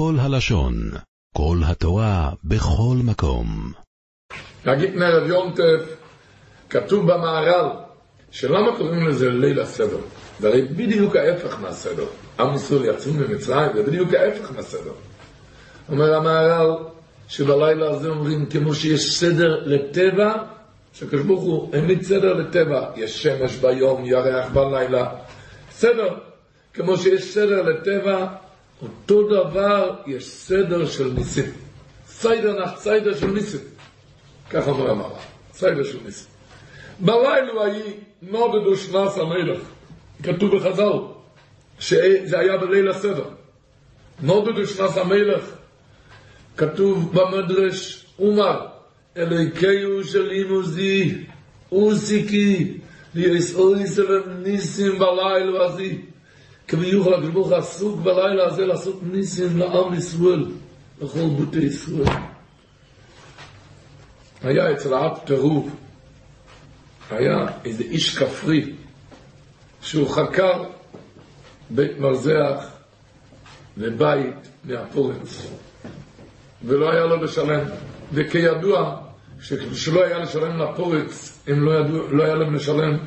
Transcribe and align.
כל 0.00 0.14
הלשון, 0.20 0.74
כל 1.36 1.58
התורה, 1.66 2.30
בכל 2.44 2.96
מקום. 3.04 3.72
נגיד 4.66 4.94
מערב 4.94 5.26
יום 5.26 5.52
טף, 5.56 5.96
כתוב 6.70 7.12
במהר"ל, 7.12 7.68
שלמה 8.30 8.76
קוראים 8.76 9.08
לזה 9.08 9.30
ליל 9.30 9.60
הסדר? 9.60 9.98
זה 10.38 10.48
הרי 10.48 10.62
בדיוק 10.62 11.16
ההפך 11.16 11.60
מהסדר. 11.60 12.06
עם 12.40 12.54
ישראל 12.54 12.84
יצאו 12.84 13.12
ממצרים, 13.12 13.70
זה 13.74 13.82
בדיוק 13.82 14.14
ההפך 14.14 14.52
מהסדר. 14.56 14.92
אומר 15.88 16.14
המהר"ל, 16.14 16.76
שבלילה 17.28 17.90
הזה 17.90 18.08
אומרים, 18.08 18.46
כמו 18.46 18.74
שיש 18.74 19.20
סדר 19.20 19.62
לטבע, 19.66 20.34
שקדוש 20.94 21.22
ברוך 21.22 21.42
הוא 21.42 21.74
העמיד 21.74 22.02
סדר 22.02 22.34
לטבע, 22.34 22.90
יש 22.96 23.22
שמש 23.22 23.56
ביום, 23.56 24.04
ירח 24.04 24.50
בלילה, 24.52 25.08
סדר. 25.70 26.14
כמו 26.74 26.96
שיש 26.96 27.34
סדר 27.34 27.62
לטבע, 27.62 28.26
אותו 28.82 29.28
דבר 29.28 29.96
יש 30.06 30.28
סדר 30.28 30.86
של 30.86 31.12
ניסים. 31.12 31.52
סיידר 32.08 32.64
נח 32.64 32.80
סיידר 32.80 33.14
של 33.14 33.26
ניסים. 33.26 33.60
ככה 34.50 34.70
אומר 34.70 34.90
המהר"ל, 34.90 35.20
סיידר 35.52 35.84
של 35.84 35.98
ניסים. 36.04 36.26
בלילה 37.00 37.62
ההיא 37.62 37.94
נודדו 38.22 38.76
שנס 38.76 39.18
המלך. 39.18 39.58
כתוב 40.22 40.56
בחז"ל, 40.56 40.98
שזה 41.78 42.38
היה 42.38 42.56
בליל 42.56 42.88
הסדר. 42.88 43.24
נודדו 44.22 44.66
שנס 44.66 44.96
המלך, 44.96 45.44
כתוב 46.56 47.12
במדרש, 47.14 48.06
אומר, 48.18 48.66
אלוהיקיו 49.16 50.04
של 50.04 50.30
אימוזי, 50.30 51.24
אוסיקי, 51.72 52.78
לישראל 53.14 53.80
ישראל 53.80 54.22
ניסים 54.42 54.98
בלילה 54.98 55.64
הזה. 55.64 55.92
כביוכל 56.70 57.14
הקדוש 57.14 57.30
ברוך 57.30 57.52
עסוק 57.52 58.00
בלילה 58.00 58.46
הזה 58.46 58.66
לעשות 58.66 59.00
ניסים 59.02 59.58
לעם 59.58 59.94
ישראל, 59.94 60.46
לכל 61.02 61.26
בוטי 61.36 61.58
ישראל. 61.58 62.16
היה 64.42 64.72
אצל 64.72 64.94
האב 64.94 65.18
טירוף, 65.18 65.68
היה 67.10 67.46
איזה 67.64 67.82
איש 67.84 68.18
כפרי, 68.18 68.72
שהוא 69.82 70.08
חקר 70.08 70.64
בית 71.70 71.98
מרזח 71.98 72.66
ובית 73.76 74.48
מהפורץ, 74.64 75.46
ולא 76.64 76.90
היה 76.90 77.06
לו 77.06 77.16
לשלם. 77.16 77.60
וכידוע, 78.12 78.96
כשלא 79.72 80.04
היה 80.04 80.18
לשלם 80.18 80.58
לפורץ, 80.58 81.42
אם 81.50 81.64
לא, 81.64 81.80
ידוע, 81.80 82.02
לא 82.10 82.22
היה 82.24 82.34
להם 82.34 82.54
לשלם, 82.54 82.98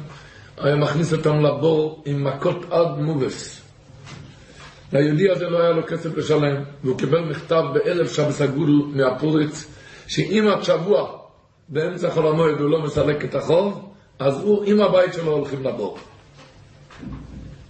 היה 0.57 0.75
מכניס 0.75 1.13
אותם 1.13 1.39
לבור 1.39 2.03
עם 2.05 2.23
מכות 2.23 2.65
עד 2.71 2.99
מובס. 2.99 3.61
ליהודי 4.93 5.29
הזה 5.29 5.49
לא 5.49 5.61
היה 5.61 5.71
לו 5.71 5.87
כסף 5.87 6.17
לשלם, 6.17 6.63
והוא 6.83 6.97
קיבל 6.97 7.19
מכתב 7.19 7.63
בערב 7.73 8.07
שבס 8.07 8.41
הגודל 8.41 8.97
מהפורץ, 8.97 9.67
שאם 10.07 10.47
עד 10.53 10.63
שבוע 10.63 11.17
באמצע 11.69 12.09
חול 12.09 12.27
המועד 12.27 12.59
הוא 12.59 12.69
לא 12.69 12.81
מסלק 12.81 13.25
את 13.25 13.35
החוב, 13.35 13.89
אז 14.19 14.41
הוא 14.41 14.63
עם 14.65 14.81
הבית 14.81 15.13
שלו 15.13 15.31
הולכים 15.31 15.63
לבור. 15.63 15.97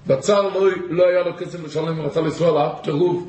בצר 0.08 0.42
לא, 0.42 0.70
לא 0.90 1.04
היה 1.08 1.24
לו 1.24 1.32
כסף 1.38 1.64
לשלם, 1.64 1.98
הוא 1.98 2.06
רצה 2.06 2.22
לנסוע 2.22 2.64
לאפ 2.64 2.84
טירוף, 2.84 3.24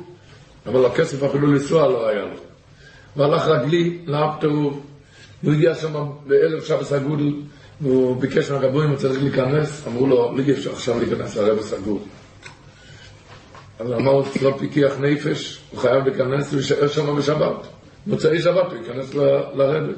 אבל 0.65 0.85
הכסף 0.85 1.23
אפילו 1.23 1.47
לנסוע 1.47 1.87
לא 1.87 2.07
היה 2.07 2.21
לו. 2.25 2.37
והלך 3.15 3.47
רגלי 3.47 3.99
לאפ 4.05 4.39
טירוף, 4.39 4.77
הוא 5.43 5.53
הגיע 5.53 5.75
שם 5.75 5.93
בערב 6.27 6.63
שבס 6.63 6.93
הגודל, 6.93 7.33
והוא 7.81 8.21
ביקש 8.21 8.51
מהגבוהים, 8.51 8.89
הוא 8.89 8.97
צריך 8.97 9.23
להיכנס, 9.23 9.87
אמרו 9.87 10.07
לו, 10.07 10.37
לא 10.37 10.43
אפשר 10.51 10.71
עכשיו 10.71 10.99
להיכנס 10.99 11.35
לרב 11.35 11.59
הסגור. 11.59 11.99
אז 13.79 13.87
הוא 13.87 13.95
אמר, 13.95 14.21
לא 14.41 14.55
פיקח 14.59 14.93
נפש, 14.99 15.59
הוא 15.71 15.79
חייב 15.79 16.07
להיכנס, 16.07 16.51
הוא 16.51 16.59
יישאר 16.59 16.87
שם 16.87 17.15
בשבת. 17.15 17.67
מוצאי 18.07 18.41
שבת 18.41 18.71
הוא 18.71 18.77
ייכנס 18.77 19.13
לרבה. 19.13 19.93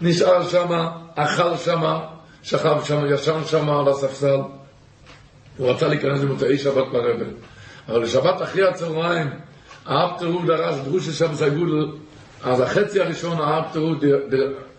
נשאר 0.00 0.48
שם, 0.48 0.86
אכל 1.14 1.56
שם, 1.56 1.98
שכב 2.42 2.84
שם, 2.84 3.04
ישן 3.10 3.40
שם 3.46 3.70
על 3.70 3.88
הספסל. 3.88 4.40
הוא 5.56 5.70
רצה 5.70 5.88
להיכנס 5.88 6.20
למוצאי 6.20 6.58
שבת 6.58 6.84
ברבל. 6.92 7.30
אבל 7.88 8.02
לשבת 8.02 8.42
אחרי 8.42 8.68
הצהריים, 8.68 9.28
האב 9.86 10.18
טירוף 10.18 10.44
דרש 10.44 10.76
דרוש 10.84 11.08
שם 11.08 11.34
סגול, 11.34 11.92
אז 12.42 12.60
החצי 12.60 13.00
הראשון 13.00 13.38
האב 13.40 13.64
טירוף 13.72 13.98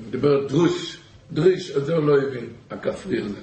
דיבר 0.10 0.48
דרוש, 0.48 0.98
דריש, 1.34 1.72
את 1.78 1.86
זה 1.86 1.96
הוא 1.96 2.08
לא 2.08 2.18
הבין, 2.18 2.46
הכפרי 2.72 3.22
הזה. 3.22 3.40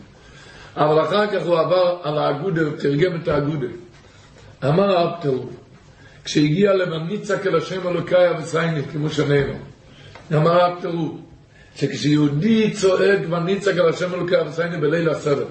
אבל 0.76 1.02
אחר 1.02 1.26
כך 1.26 1.46
הוא 1.46 1.58
עבר 1.58 1.98
על 2.02 2.18
האגודה, 2.18 2.60
תרגם 2.78 3.20
את 3.22 3.28
האגודה. 3.28 3.66
אמר 4.64 4.96
האב 4.96 5.20
טירוף, 5.20 5.50
כשהגיע 6.24 6.74
למניצק 6.74 7.46
אל 7.46 7.56
השם 7.56 7.88
אלוקי 7.88 8.30
אבסייני, 8.30 8.82
כמו 8.92 9.10
שנאמר, 9.10 9.54
אמר 10.32 10.62
האב 10.62 10.80
טירוף, 10.80 11.12
שכשיהודי 11.76 12.70
צועק 12.70 13.20
וניצק 13.30 13.72
על 13.72 13.88
השם 13.88 14.14
אלוקי 14.14 14.40
אבסייני 14.40 14.76
בליל 14.76 15.10
הסדר, 15.10 15.46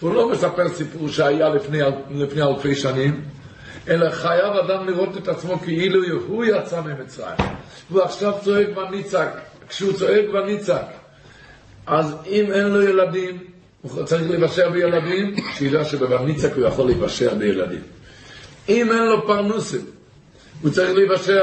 הוא 0.00 0.14
לא 0.14 0.30
מספר 0.30 0.68
סיפור 0.68 1.08
שהיה 1.08 1.48
לפני, 1.48 1.78
לפני 2.10 2.42
אלפי 2.42 2.74
שנים, 2.74 3.24
אלא 3.88 4.10
חייב 4.10 4.52
אדם 4.52 4.86
לראות 4.86 5.16
את 5.16 5.28
עצמו 5.28 5.58
כאילו 5.58 6.00
הוא 6.26 6.44
יצא 6.44 6.80
ממצרים. 6.80 7.36
הוא 7.90 8.02
עכשיו 8.02 8.32
צועק 8.44 8.68
וניצק. 8.76 9.28
כשהוא 9.68 9.92
צועק 9.92 10.24
וניצק, 10.34 10.82
אז 11.86 12.14
אם 12.26 12.52
אין 12.52 12.66
לו 12.66 12.82
ילדים, 12.82 13.38
הוא 13.82 14.04
צריך 14.04 14.30
להיוושע 14.30 14.68
בילדים, 14.68 15.34
שידע 15.54 15.84
שבבניצק 15.84 16.52
הוא 16.56 16.66
יכול 16.66 16.86
להיוושע 16.86 17.34
בילדים. 17.34 17.80
אם 18.68 18.92
אין 18.92 19.06
לו 19.06 19.26
פרנוסים, 19.26 19.80
הוא 20.62 20.70
צריך 20.70 20.94
להיוושע, 20.94 21.40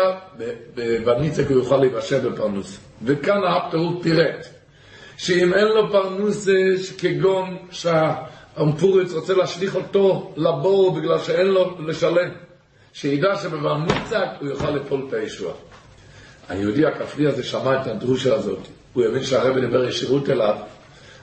בבניצק 0.76 1.48
הוא 1.50 1.58
יוכל 1.58 1.78
להיוושע 1.78 2.20
בפרנוסים. 2.20 2.80
וכאן 3.04 3.44
האפטרות 3.44 4.04
פירט, 4.04 4.48
שאם 5.18 5.54
אין 5.54 5.68
לו 5.68 5.92
פרנוסס 5.92 6.94
כגון 6.98 7.58
שה... 7.72 8.16
המפורץ 8.56 9.14
רוצה 9.14 9.34
להשליך 9.34 9.76
אותו 9.76 10.34
לבור 10.38 10.92
בגלל 10.92 11.20
שאין 11.20 11.48
לו 11.48 11.78
לשלם. 11.88 12.30
שידע 12.94 13.36
שבבר 13.36 13.78
ניצק 13.78 14.28
הוא 14.40 14.50
יוכל 14.50 14.72
לפעול 14.72 15.06
את 15.08 15.14
הישועה. 15.14 15.54
היהודי 16.50 16.86
הכפרי 16.86 17.28
הזה 17.28 17.44
שמע 17.44 17.82
את 17.82 17.88
הדרושה 17.88 18.36
הזאת. 18.36 18.60
הוא 19.00 19.08
הבין 19.08 19.24
שהרבא 19.24 19.60
דיבר 19.60 19.86
ישירות 19.86 20.30
אליו, 20.30 20.56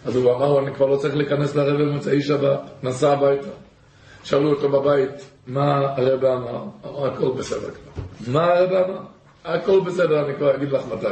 אז 0.05 0.17
הוא 0.17 0.33
אמר, 0.33 0.59
אני 0.59 0.75
כבר 0.75 0.87
לא 0.87 0.97
צריך 0.97 1.17
להיכנס 1.17 1.57
לרבא 1.57 1.85
במוצאי 1.85 2.23
שבת, 2.23 2.61
נסע 2.83 3.13
הביתה. 3.13 3.49
שאלו 4.25 4.51
אותו 4.51 4.69
בבית, 4.69 5.11
מה 5.47 5.79
הרבא 5.97 6.35
אמר? 6.35 6.63
אמר, 6.85 7.07
הכל 7.07 7.31
בסדר 7.39 7.71
כבר. 7.71 8.03
מה 8.33 8.45
הרבא 8.45 8.85
אמר? 8.85 9.01
הכל 9.45 9.81
בסדר, 9.81 10.27
אני 10.27 10.35
כבר 10.35 10.55
אגיד 10.55 10.73
לך 10.73 10.83
מתי. 10.95 11.07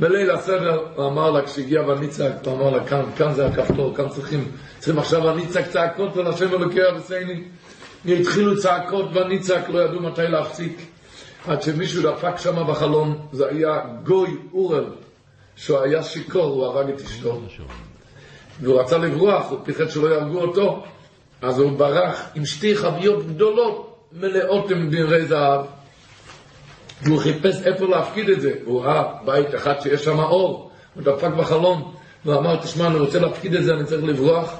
בליל 0.00 0.30
הסדר 0.30 0.80
הוא 0.96 1.06
אמר 1.06 1.30
לה, 1.30 1.42
כשהגיע 1.42 1.82
בניצק, 1.82 2.32
הוא 2.44 2.54
אמר 2.54 2.70
לה, 2.70 2.84
כאן, 2.84 3.02
כאן 3.16 3.32
זה 3.32 3.46
הכפתור, 3.46 3.94
כאן 3.96 4.08
צריכים, 4.08 4.50
צריכים 4.78 4.98
עכשיו 4.98 5.22
בניצק 5.22 5.66
צעקות 5.68 6.16
ולשם 6.16 6.48
אלוקי 6.48 6.80
אבסייני. 6.88 7.44
התחילו 8.08 8.56
צעקות 8.56 9.12
בניצק, 9.12 9.62
לא 9.68 9.78
ידעו 9.78 10.02
מתי 10.02 10.22
להפסיק. 10.22 10.78
עד 11.46 11.62
שמישהו 11.62 12.02
דפק 12.02 12.36
שם 12.36 12.66
בחלום, 12.68 13.26
זה 13.32 13.48
היה 13.48 13.80
גוי 14.02 14.36
אורל, 14.52 14.84
שהוא 15.56 15.78
היה 15.78 16.02
שיכור, 16.02 16.44
הוא 16.44 16.64
הרג 16.64 16.88
את 16.88 17.00
אשתו. 17.00 17.40
והוא 18.60 18.80
רצה 18.80 18.98
לברוח, 18.98 19.50
הוא 19.50 19.58
פיחד 19.64 19.90
שלא 19.90 20.08
יהרגו 20.08 20.40
אותו, 20.40 20.84
אז 21.42 21.58
הוא 21.58 21.78
ברח 21.78 22.22
עם 22.34 22.44
שתי 22.44 22.76
חביות 22.76 23.26
גדולות, 23.26 23.96
מלאות 24.12 24.70
עם 24.70 24.88
דברי 24.90 25.26
זהב. 25.26 25.60
והוא 27.02 27.18
חיפש 27.18 27.56
איפה 27.64 27.86
להפקיד 27.86 28.28
את 28.28 28.40
זה. 28.40 28.52
הוא 28.64 28.84
ראה 28.84 29.02
בית 29.24 29.54
אחד 29.54 29.74
שיש 29.80 30.04
שם 30.04 30.18
אור, 30.18 30.70
הוא 30.94 31.02
דפק 31.02 31.30
בחלום, 31.38 31.94
והוא 32.24 32.38
אמר, 32.38 32.56
תשמע, 32.56 32.86
אני 32.86 32.98
רוצה 32.98 33.18
להפקיד 33.20 33.54
את 33.54 33.64
זה, 33.64 33.74
אני 33.74 33.84
צריך 33.84 34.04
לברוח, 34.04 34.56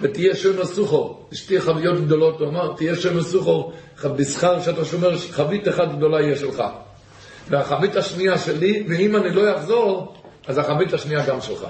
ותהיה 0.00 0.36
שם 0.36 0.60
מסוכו. 0.60 1.18
שתי 1.32 1.60
חביות 1.60 2.00
גדולות, 2.00 2.40
הוא 2.40 2.48
אמר, 2.48 2.72
תהיה 2.76 2.96
שם 2.96 3.16
מסוכו, 3.16 3.72
בשכר 4.16 4.62
שאתה 4.62 4.84
שומר, 4.84 5.18
חבית 5.18 5.68
אחת 5.68 5.88
גדולה 5.96 6.20
יהיה 6.20 6.36
שלך. 6.36 6.62
והחבית 7.48 7.96
השנייה 7.96 8.38
שלי, 8.38 8.86
ואם 8.88 9.16
אני 9.16 9.34
לא 9.34 9.56
אחזור, 9.56 10.14
אז 10.46 10.58
החבית 10.58 10.92
השנייה 10.92 11.26
גם 11.26 11.40
שלך. 11.40 11.66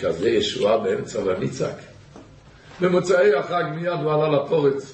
כזה 0.00 0.28
ישועה 0.28 0.78
באמצע 0.78 1.18
והניצק. 1.24 1.74
במוצאי 2.80 3.34
החג 3.34 3.64
מיד 3.74 4.00
הוא 4.02 4.12
עלה 4.12 4.28
לפורץ 4.28 4.92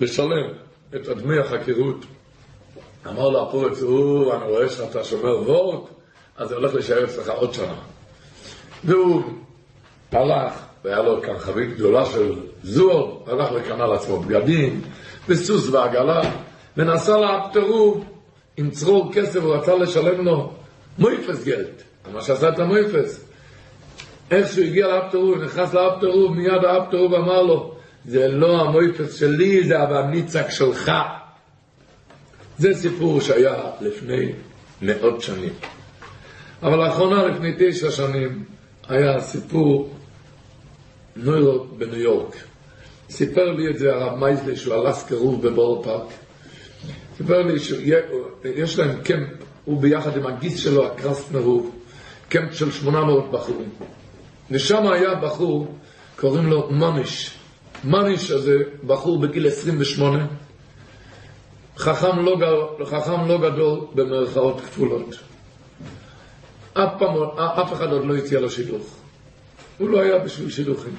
לשלם 0.00 0.52
את 0.94 1.08
דמי 1.08 1.38
החקירות. 1.38 2.04
אמר 3.06 3.28
לו 3.28 3.48
הפורץ, 3.48 3.82
הוא, 3.82 4.34
אני 4.34 4.44
רואה 4.44 4.68
שאתה 4.68 5.04
שומר 5.04 5.50
וורט, 5.50 5.88
אז 6.36 6.48
זה 6.48 6.54
הולך 6.54 6.74
להישאר 6.74 7.04
אצלך 7.04 7.28
עוד 7.28 7.54
שנה. 7.54 7.74
והוא 8.84 9.22
הלך, 10.12 10.52
והיה 10.84 11.02
לו 11.02 11.22
כאן 11.22 11.38
חבית 11.38 11.76
גדולה 11.76 12.06
של 12.06 12.34
זור, 12.62 13.24
הלך 13.26 13.52
לקנה 13.52 13.86
לעצמו 13.86 14.20
בגדים, 14.20 14.80
וסוס 15.28 15.68
ועגלה, 15.68 16.20
ונסע 16.76 17.16
לאפטרו 17.16 18.00
עם 18.56 18.70
צרור 18.70 19.12
כסף, 19.12 19.40
הוא 19.40 19.54
רצה 19.54 19.74
לשלם 19.74 20.24
לו 20.24 20.52
מויפס 20.98 21.44
גלט, 21.44 21.82
מה 22.12 22.22
שעשה 22.22 22.48
את 22.48 22.58
המויפס. 22.58 23.24
איך 24.30 24.52
שהוא 24.52 24.64
הגיע 24.64 24.86
לאפטרו, 24.86 25.34
נכנס 25.36 25.74
לאפטרו, 25.74 26.28
מיד 26.28 26.64
האפטרו 26.64 27.10
ואמר 27.10 27.42
לו, 27.42 27.74
זה 28.06 28.28
לא 28.28 28.60
המויפס 28.60 29.14
שלי, 29.14 29.64
זה 29.64 29.80
הבניצק 29.80 30.50
שלך. 30.50 30.92
זה 32.58 32.74
סיפור 32.74 33.20
שהיה 33.20 33.54
לפני 33.80 34.32
מאות 34.82 35.22
שנים. 35.22 35.52
אבל 36.62 36.76
לאחרונה, 36.84 37.24
לפני 37.24 37.54
תשע 37.58 37.90
שנים, 37.90 38.44
היה 38.88 39.20
סיפור 39.20 39.94
נוירו 41.16 41.64
בניו 41.64 42.00
יורק. 42.00 42.36
סיפר 43.10 43.52
לי 43.52 43.70
את 43.70 43.78
זה 43.78 43.94
הרב 43.94 44.18
מייזלי 44.18 44.56
שהוא 44.56 44.74
הלך 44.74 45.08
קירוב 45.08 45.46
בבור 45.46 45.84
פארק. 45.84 46.08
סיפר 47.16 47.42
לי 47.42 47.58
שיש 47.58 48.78
להם 48.78 49.02
קמפ, 49.04 49.28
הוא 49.68 49.80
ביחד 49.80 50.16
עם 50.16 50.26
הגיס 50.26 50.58
שלו, 50.58 50.86
הקרסט 50.86 51.32
מרוב, 51.32 51.70
קמפ 52.28 52.54
של 52.54 52.72
800 52.72 53.30
בחורים. 53.30 53.68
ושם 54.50 54.86
היה 54.86 55.14
בחור, 55.14 55.74
קוראים 56.16 56.46
לו 56.46 56.70
מניש. 56.70 57.30
מניש 57.84 58.30
הזה 58.30 58.56
בחור 58.86 59.20
בגיל 59.20 59.46
28, 59.46 60.26
חכם 61.76 62.18
לא, 62.18 62.36
חכם 62.84 63.28
לא 63.28 63.38
גדול 63.38 63.80
במרכאות 63.94 64.60
כפולות. 64.60 65.14
אף, 66.72 66.90
פעם, 66.98 67.14
אף 67.38 67.72
אחד 67.72 67.92
עוד 67.92 68.04
לא 68.04 68.16
הציע 68.16 68.40
לו 68.40 68.50
שידוך. 68.50 68.96
הוא 69.78 69.88
לא 69.88 70.00
היה 70.00 70.18
בשביל 70.18 70.50
שידוכים. 70.50 70.94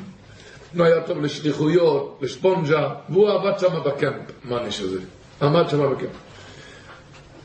הוא 0.76 0.86
היה 0.86 1.02
טוב 1.02 1.18
לשליחויות, 1.22 2.20
לשפונג'ה, 2.22 2.90
והוא 3.10 3.30
עבד 3.30 3.60
שם 3.60 3.80
בקמפ, 3.86 4.32
מניש 4.46 4.80
הזה. 4.80 5.00
עמד 5.42 5.70
שם 5.70 5.92
בקמפ. 5.92 6.29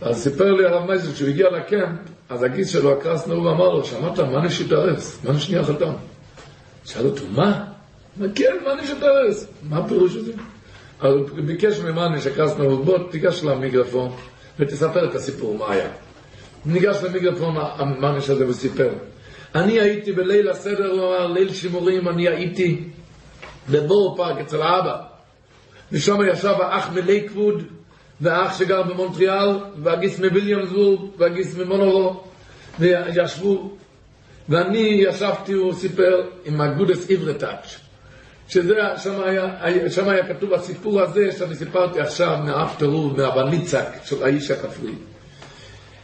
אז 0.05 0.23
סיפר 0.23 0.53
לי 0.53 0.65
הרב 0.65 0.87
מייזל, 0.87 1.12
כשהוא 1.12 1.29
הגיע 1.29 1.51
לקמפ, 1.51 1.99
אז 2.29 2.43
הגיס 2.43 2.69
שלו, 2.69 2.93
הקרסנר, 2.93 3.35
הוא 3.35 3.51
אמר 3.51 3.69
לו, 3.69 3.85
שמעת, 3.85 4.21
מניש 4.21 4.61
התארס, 4.61 5.25
מניש 5.25 5.51
נהיה 5.51 5.65
חתם. 5.65 5.93
שאל 6.85 7.06
אותו, 7.06 7.25
מה? 7.31 7.65
כן, 8.35 8.56
מניש 8.67 8.91
התארס. 8.91 9.47
מה 9.62 9.79
הפירוש 9.79 10.17
הזה? 10.17 10.33
אז 11.01 11.15
הוא 11.15 11.29
ביקש 11.45 11.79
ממני 11.79 12.21
שקרסנר, 12.21 12.77
בוא 12.77 12.99
תיגש 13.11 13.45
למיקרופון 13.45 14.12
ותספר 14.59 15.11
את 15.11 15.15
הסיפור, 15.15 15.59
מה 15.59 15.73
היה. 15.73 15.89
ניגש 16.67 16.97
למיקרופון 17.03 17.55
המניש 17.57 18.31
הזה 18.31 18.49
וסיפר. 18.49 18.91
אני 19.55 19.81
הייתי 19.81 20.12
בליל 20.12 20.49
הסדר, 20.49 20.91
הוא 20.91 21.00
אמר, 21.00 21.27
ליל 21.27 21.53
שימורים, 21.53 22.09
אני 22.09 22.29
הייתי 22.29 22.85
בבור 23.71 24.17
פארק 24.17 24.39
אצל 24.41 24.62
האבא. 24.62 24.97
ושם 25.93 26.19
ישב 26.33 26.55
האח 26.61 26.93
מלייקווד, 26.93 27.62
והאח 28.20 28.58
שגר 28.58 28.82
במונטריאל, 28.82 29.49
והגיס 29.82 30.20
מוויליאמסבורג, 30.20 31.00
והגיס 31.19 31.56
ממונורו, 31.56 32.25
וישבו, 32.78 33.70
ואני 34.49 34.78
ישבתי, 34.78 35.52
הוא 35.52 35.72
סיפר, 35.72 36.22
עם 36.44 36.61
הגודס 36.61 37.11
עברתאץ'. 37.11 37.78
שזה, 38.49 38.75
שם 39.02 39.20
היה, 39.25 39.90
שם 39.90 40.08
היה 40.08 40.34
כתוב 40.34 40.52
הסיפור 40.52 41.00
הזה 41.00 41.32
שאני 41.38 41.55
סיפרתי 41.55 42.00
עכשיו 42.00 42.38
מאפטרו, 42.44 43.11
מהבניצק 43.16 43.87
של 44.05 44.25
האיש 44.25 44.50
הכפרי. 44.50 44.93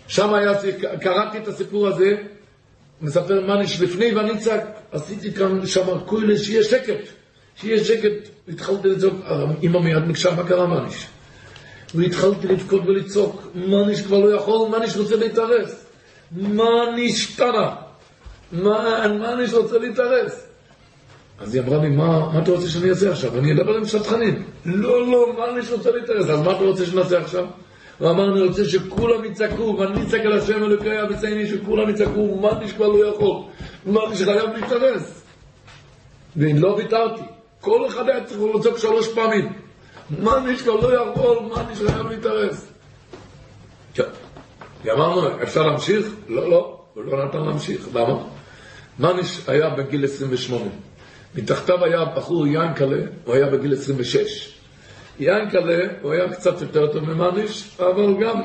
שם 0.08 0.34
היה, 0.34 0.52
קראתי 1.00 1.38
את 1.38 1.48
הסיפור 1.48 1.88
הזה, 1.88 2.16
מספר 3.00 3.46
מניש 3.46 3.80
לפני 3.80 4.14
וניצק, 4.14 4.62
עשיתי 4.92 5.32
כאן 5.32 5.66
שם 5.66 5.98
כולי 6.06 6.38
שיהיה 6.38 6.64
שקט, 6.64 7.08
שיהיה 7.56 7.84
שקט, 7.84 8.28
התחלתי 8.48 8.88
לצעוק, 8.88 9.14
אמא 9.62 9.80
מיד 9.80 9.98
מקשה, 9.98 10.34
מה 10.34 10.48
קרה 10.48 10.66
מניש? 10.66 11.06
והתחלתי 11.94 12.48
לבכות 12.48 12.82
ולצעוק, 12.87 13.42
מניש 13.54 14.02
כבר 14.02 14.19
לא 14.19 14.34
יכול, 14.34 14.69
מניש 14.69 14.96
רוצה 14.96 15.16
להתארס, 15.16 15.87
מניש 16.32 17.37
תנא, 17.37 17.70
מניש 18.52 19.52
רוצה 19.52 19.78
להתארס. 19.78 20.46
אז 21.38 21.54
היא 21.54 21.62
אמרה 21.62 21.78
לי, 21.78 21.88
מה, 21.88 22.32
מה 22.32 22.42
אתה 22.42 22.50
רוצה 22.50 22.69
שאני 22.69 22.90
אעשה 22.90 23.10
עכשיו? 23.10 23.38
אני 23.38 23.52
אדבר 23.52 23.76
עם 23.76 23.84
שטחנים. 23.84 24.42
לא, 24.66 25.06
לא, 25.06 25.48
אני 25.50 25.60
רוצה 25.72 25.90
להתארס? 25.90 26.31
אז 26.31 26.40
מה 26.40 26.52
אתה 26.52 26.64
רוצה 26.64 26.87
שנעשה 26.87 27.19
עכשיו? 27.19 27.46
הוא 27.98 28.10
אמר, 28.10 28.32
אני 28.32 28.43
רוצה 28.43 28.64
שכולם 28.64 29.25
יצעקו, 29.25 29.76
ואני 29.78 30.02
אצעק 30.02 30.20
על 30.20 30.38
השם 30.38 30.62
אלוקי 30.64 31.02
אבצייני, 31.02 31.46
שכולם 31.46 31.88
יצעקו, 31.90 32.50
אני 32.52 32.69
כבר 32.69 32.88
לא 32.88 33.06
יכול? 33.06 33.36
מה 33.86 34.00
אני 34.06 34.16
שחייב 34.16 34.50
להתארס? 34.54 35.22
ולא 36.36 36.69
ויתרתי. 36.69 37.22
כל 37.60 37.86
אחד 37.86 38.08
היה 38.08 38.25
צריך 38.25 38.40
לצעוק 38.54 38.78
שלוש 38.78 39.08
פעמים. 39.08 39.52
מה 40.18 40.30
כבר 40.62 40.74
לא 40.74 41.10
יכול, 41.10 41.38
מה 41.42 41.60
אני 41.60 41.76
שחייב 41.76 42.06
להתארס? 42.06 42.66
אמרנו, 44.92 45.42
אפשר 45.42 45.66
להמשיך? 45.66 46.06
לא, 46.28 46.50
לא, 46.50 46.80
הוא 46.94 47.04
לא 47.04 47.24
נתן 47.24 47.38
להמשיך. 47.38 47.88
למה? 47.94 48.24
מניש 48.98 49.40
היה 49.46 49.70
בגיל 49.70 50.04
28. 50.04 50.64
מתחתיו 51.34 51.84
היה 51.84 52.04
בחור 52.04 52.46
ינקלה, 52.46 53.02
הוא 53.24 53.34
היה 53.34 53.46
בגיל 53.46 53.74
26. 53.74 54.54
ינקלה, 55.20 55.86
הוא 56.02 56.12
היה 56.12 56.32
קצת 56.32 56.60
יותר 56.60 56.92
טוב 56.92 57.04
ממניש, 57.04 57.70
אבל 57.78 58.24
גם 58.24 58.40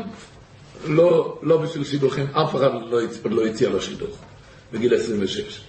לא, 0.88 1.40
לא 1.42 1.58
בשביל 1.58 1.84
שידוכים, 1.84 2.26
אף 2.32 2.56
אחד 2.56 2.72
לא, 2.90 3.00
לא 3.26 3.46
הציע 3.46 3.70
לו 3.70 3.82
שידוך, 3.82 4.18
בגיל 4.74 4.94
26. 4.94 5.62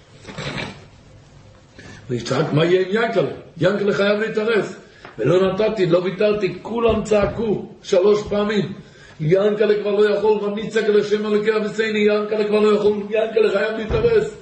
ויצעק, 2.09 2.53
מה 2.53 2.65
יהיה 2.65 2.81
עם 2.81 2.87
ינקלה? 2.91 3.31
ינקלה 3.57 3.93
חייב 3.93 4.19
להתארס. 4.19 4.75
ולא 5.19 5.53
נתתי, 5.53 5.85
לא 5.85 5.97
ויתרתי, 5.97 6.57
כולם 6.61 7.03
צעקו 7.03 7.69
שלוש 7.83 8.27
פעמים. 8.29 8.73
ינקלה 9.19 9.81
כבר 9.81 9.91
לא 9.91 10.09
יכול, 10.09 10.43
ואני 10.43 10.69
צעק 10.69 10.87
לשם 10.87 11.25
אלוקי 11.25 11.55
אביסני, 11.55 11.99
ינקלה 11.99 12.47
כבר 12.47 12.59
לא 12.59 12.75
יכול, 12.75 12.97
ינקלה 13.09 13.51
חייב 13.51 13.77
להתארס. 13.77 14.37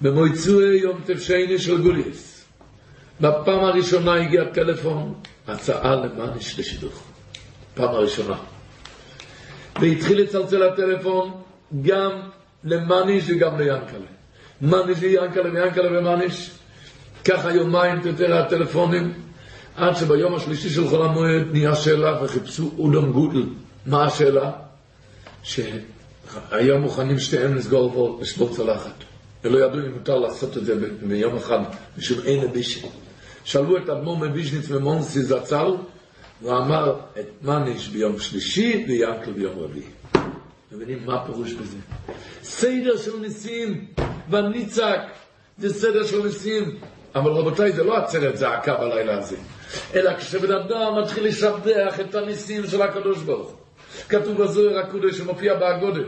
במויצוי 0.00 0.78
יום 0.78 1.00
תפשייני 1.04 1.58
של 1.58 1.82
גוליס. 1.82 2.44
בפעם 3.20 3.64
הראשונה 3.64 4.14
הגיע 4.14 4.44
טלפון, 4.44 5.14
הצעה 5.48 5.94
למאניש 5.96 6.58
לשידוך. 6.58 7.02
פעם 7.74 7.88
הראשונה. 7.88 8.36
והתחיל 9.80 10.20
לצלצל 10.20 10.62
הטלפון 10.62 11.30
גם 11.82 12.10
למאניש 12.64 13.24
וגם 13.28 13.60
ליאנקלה. 13.60 14.06
מאניש 14.60 14.98
ויאנקלה 15.00 15.52
ויאנקלה 15.52 15.98
ומאניש. 15.98 16.50
ככה 17.24 17.52
יומיים 17.52 18.00
יותר 18.04 18.36
הטלפונים, 18.36 19.12
עד 19.76 19.96
שביום 19.96 20.34
השלישי 20.34 20.70
של 20.70 20.88
חול 20.88 21.02
המועד 21.02 21.46
נהיה 21.52 21.74
שאלה 21.74 22.24
וחיפשו 22.24 22.70
אודם 22.78 23.12
גודל. 23.12 23.42
מה 23.86 24.04
השאלה? 24.04 24.50
שהיו 25.42 26.78
מוכנים 26.80 27.18
שתיהם 27.18 27.54
לסגור 27.54 27.90
בו, 27.90 28.18
לשבור 28.20 28.54
צלחת. 28.56 29.04
ולא 29.44 29.66
ידעו 29.66 29.80
אם 29.80 29.92
מותר 29.92 30.18
לעשות 30.18 30.56
את 30.56 30.64
זה 30.64 30.74
ביום 31.02 31.36
אחד, 31.36 31.58
משום 31.98 32.18
אין 32.24 32.44
הבישי. 32.44 32.86
שאלו 33.44 33.76
את 33.76 33.88
אדמו"ר 33.88 34.18
מביז'ניץ 34.18 34.70
ממונסי 34.70 35.22
זצ"ל, 35.22 35.66
והוא 36.42 36.58
אמר 36.58 37.00
את 37.20 37.26
מניש 37.42 37.88
ביום 37.88 38.18
שלישי 38.18 38.84
ויעקל 38.88 39.32
ביום 39.32 39.58
רביעי. 39.58 39.86
מבינים 40.72 41.06
מה 41.06 41.14
הפירוש 41.14 41.52
בזה? 41.52 41.76
סדר 42.42 42.96
של 42.96 43.16
ניסים, 43.20 43.86
וניצק, 44.30 45.00
זה 45.58 45.74
סדר 45.74 46.06
של 46.06 46.22
ניסים. 46.26 46.78
אבל 47.14 47.30
רבותיי, 47.30 47.72
זה 47.72 47.84
לא 47.84 47.96
עצרת 47.96 48.36
זעקה 48.36 48.74
בלילה 48.74 49.18
הזה, 49.18 49.36
אלא 49.94 50.16
כשבן 50.16 50.52
אדם 50.52 50.98
מתחיל 51.02 51.26
לשבח 51.26 52.00
את 52.00 52.14
הניסים 52.14 52.66
של 52.66 52.82
הקדוש 52.82 53.18
ברוך 53.18 53.48
הוא. 53.48 53.56
כתוב 54.08 54.42
בזוהר 54.42 54.78
הקודש 54.78 55.16
שמופיע 55.16 55.54
באגודת. 55.54 56.06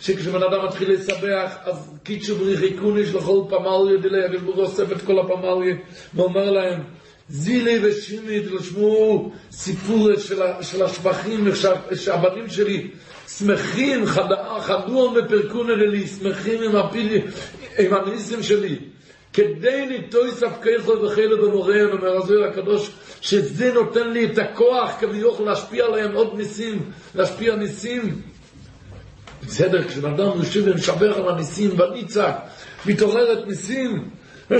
שכשבן 0.00 0.42
אדם 0.42 0.64
מתחיל 0.66 0.92
לסבח, 0.92 1.56
אז 1.64 1.90
קיצ'ו 2.02 2.34
בריחי 2.34 2.74
קוניש 2.74 3.14
לכל 3.14 3.42
פמליה 3.48 3.96
דילי, 4.02 4.24
הקדוש 4.24 4.42
ברוך 4.42 4.58
אוסף 4.58 4.92
את 4.92 5.02
כל 5.02 5.18
הפמליה, 5.18 5.74
ואומר 6.14 6.50
להם, 6.50 6.82
זילי 7.28 7.78
ושימי, 7.82 8.40
תשמעו 8.40 9.32
סיפור 9.50 10.08
של, 10.16 10.42
של 10.62 10.82
השבחים, 10.82 11.48
שהבנים 11.94 12.48
שלי 12.48 12.90
שמחים, 13.28 14.06
חדור 14.60 15.16
ופרקונה 15.16 15.74
לי, 15.74 16.06
שמחים 16.06 16.62
עם 16.62 16.76
הפילי, 16.76 17.22
עם 17.78 17.94
הניסים 17.94 18.42
שלי. 18.42 18.78
כדי 19.36 19.86
ניטוי 19.86 20.30
ספקייכו 20.30 20.92
וחילו 21.02 21.46
במוריהם, 21.46 21.88
אומר 21.92 22.16
הזוהר 22.16 22.44
הקדוש, 22.44 22.90
שזה 23.20 23.72
נותן 23.72 24.10
לי 24.10 24.24
את 24.24 24.38
הכוח 24.38 24.90
כביכול 25.00 25.46
להשפיע 25.46 25.84
עליהם 25.84 26.14
עוד 26.14 26.34
ניסים, 26.36 26.90
להשפיע 27.14 27.56
ניסים. 27.56 28.22
בסדר, 29.46 29.88
כשבן 29.88 30.14
אדם 30.14 30.38
יושב 30.38 30.62
ומשבח 30.66 31.16
על 31.16 31.28
הניסים 31.28 31.80
וניצק, 31.80 32.34
מתעוררת 32.86 33.46
ניסים. 33.46 34.10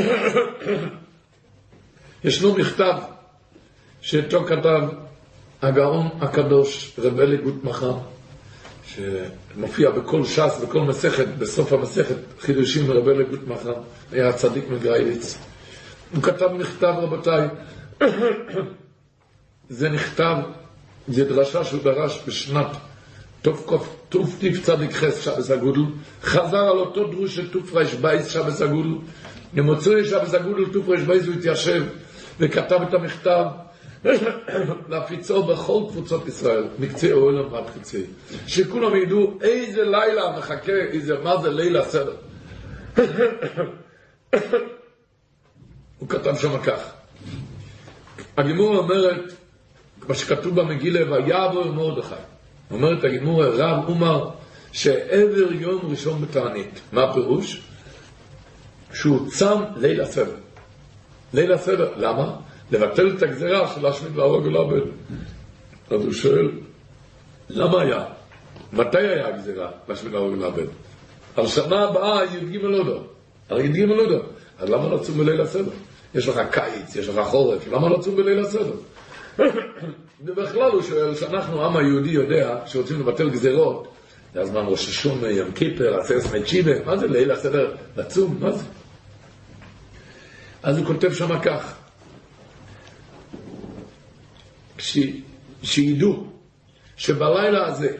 ישנו 2.24 2.54
מכתב 2.54 2.94
שאיתו 4.00 4.44
כתב 4.44 4.82
הגאון 5.62 6.08
הקדוש 6.20 6.92
רב 6.98 7.20
אלי 7.20 7.36
גוטמחר, 7.36 7.94
שמופיע 8.96 9.90
בכל 9.90 10.24
ש"ס, 10.24 10.60
בכל 10.62 10.80
מסכת, 10.80 11.26
בסוף 11.38 11.72
המסכת, 11.72 12.16
חידושים 12.40 12.86
מרב 12.86 13.08
אלי 13.08 13.24
גוטמחר, 13.24 13.74
היה 14.12 14.32
צדיק 14.32 14.64
מגרייליץ. 14.70 15.38
הוא 16.14 16.22
כתב 16.22 16.48
מכתב, 16.52 16.94
רבותיי, 16.96 17.48
זה 19.68 19.88
נכתב, 19.88 20.36
זה 21.08 21.24
דרשה 21.24 21.64
שהוא 21.64 21.82
דרש 21.82 22.22
בשנת 22.26 22.66
חס 24.92 25.20
שבס 25.24 25.50
הגודל, 25.50 25.80
חזר 26.22 26.56
על 26.56 26.78
אותו 26.78 27.06
דרוש 27.06 27.36
של 27.36 27.50
תוף 27.50 27.74
רש 27.74 27.94
בייס 27.94 28.28
שבס 28.28 28.62
הגודל, 28.62 28.94
למוצאי 29.54 30.04
שבס 30.04 30.34
הגודל 30.34 30.72
תוף 30.72 30.88
רש 30.88 31.00
בייס 31.00 31.26
הוא 31.26 31.34
התיישב 31.34 31.84
וכתב 32.40 32.78
את 32.88 32.94
המכתב, 32.94 33.44
להפיצו 34.88 35.42
בכל 35.42 35.82
קבוצות 35.88 36.28
ישראל, 36.28 36.64
מקצה 36.78 37.10
העולם 37.10 37.52
ועד 37.52 37.64
קצה. 37.80 37.98
שכולם 38.46 38.96
ידעו 38.96 39.38
איזה 39.42 39.84
לילה 39.84 40.38
מחכה, 40.38 40.72
איזה, 40.72 41.18
מה 41.18 41.42
זה 41.42 41.50
ליל 41.50 41.76
הסדר. 41.76 42.16
הוא 45.98 46.08
כתב 46.08 46.36
שם 46.36 46.58
כך. 46.58 46.92
הגימור 48.36 48.76
אומרת, 48.76 49.32
כמו 50.00 50.14
שכתוב 50.14 50.60
במגילה, 50.60 51.12
ויעבור 51.12 51.64
מרדכי. 51.64 52.14
אומרת 52.70 53.04
הגימור, 53.04 53.44
רב 53.44 53.88
אומר, 53.88 54.30
שעבר 54.72 55.52
יום 55.52 55.90
ראשון 55.90 56.22
בתענית. 56.22 56.80
מה 56.92 57.02
הפירוש? 57.02 57.60
שהוא 58.92 59.30
צם 59.30 59.62
ליל 59.76 60.00
הסדר. 60.00 60.36
ליל 61.34 61.52
הסדר, 61.52 61.92
למה? 61.96 62.36
לבטל 62.70 63.10
את 63.16 63.22
הגזירה 63.22 63.68
של 63.68 63.82
להשמיד 63.82 64.16
להרוג 64.16 64.46
ולאבד. 64.46 64.80
אז 65.90 66.04
הוא 66.04 66.12
שואל, 66.12 66.50
למה 67.48 67.82
היה? 67.82 68.04
מתי 68.72 68.98
היה 68.98 69.28
הגזירה 69.28 69.70
להשמיד 69.88 70.12
להרוג 70.12 70.32
ולאבד? 70.32 70.66
על 71.36 71.46
שנה 71.46 71.84
הבאה 71.84 72.24
י"ג 72.24 72.56
לודו. 72.56 73.02
על 73.48 73.60
י"ג 73.60 73.78
לודו. 73.80 74.22
אז 74.58 74.70
למה 74.70 74.88
לא 74.88 74.98
צום 74.98 75.18
בליל 75.18 75.40
הסדר? 75.40 75.72
יש 76.14 76.28
לך 76.28 76.40
קיץ, 76.50 76.96
יש 76.96 77.08
לך 77.08 77.26
חורף, 77.26 77.68
למה 77.68 77.88
לא 77.88 77.98
צום 77.98 78.16
בליל 78.16 78.38
הסדר? 78.38 78.72
ובכלל 80.24 80.70
הוא 80.70 80.82
שואל, 80.82 81.14
שאנחנו, 81.14 81.62
העם 81.62 81.76
היהודי 81.76 82.10
יודע, 82.10 82.58
שרוצים 82.66 83.00
לבטל 83.00 83.30
גזירות, 83.30 83.88
זה 84.34 84.40
הזמן 84.40 84.62
ראש 84.66 84.88
השונה, 84.88 85.30
יום 85.30 85.52
כיפר, 85.52 86.00
עשרת 86.00 86.34
מצ'יבה, 86.34 86.84
מה 86.84 86.96
זה 86.96 87.06
ליל 87.06 87.30
הסדר? 87.30 87.74
לצום, 87.96 88.38
מה 88.40 88.52
זה? 88.52 88.64
אז 90.62 90.78
הוא 90.78 90.86
כותב 90.86 91.12
שם 91.12 91.38
כך, 91.38 91.75
ש... 94.78 94.98
שידעו 95.62 96.26
שבלילה 96.96 97.66
הזה, 97.66 97.96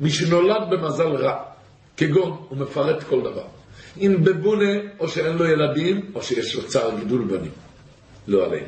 מי 0.00 0.10
שנולד 0.10 0.70
במזל 0.70 1.16
רע, 1.16 1.42
כגון, 1.96 2.46
הוא 2.48 2.58
מפרט 2.58 3.02
כל 3.02 3.20
דבר. 3.20 3.44
אם 4.00 4.16
בבונה, 4.24 4.72
או 4.98 5.08
שאין 5.08 5.36
לו 5.36 5.44
ילדים, 5.46 6.10
או 6.14 6.22
שיש 6.22 6.54
לו 6.54 6.66
צער 6.66 6.98
גידול 6.98 7.24
בנים. 7.24 7.50
לא 8.28 8.44
עליהם. 8.44 8.64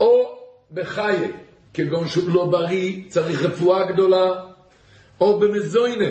או 0.00 0.38
בחיי, 0.72 1.32
כגון 1.74 2.08
שהוא 2.08 2.30
לא 2.30 2.46
בריא, 2.46 3.02
צריך 3.08 3.42
רפואה 3.42 3.92
גדולה, 3.92 4.42
או 5.20 5.40
במזוינה, 5.40 6.10